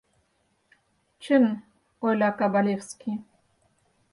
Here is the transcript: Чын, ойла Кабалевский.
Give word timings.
Чын, 1.23 1.45
ойла 2.05 2.29
Кабалевский. 2.39 3.15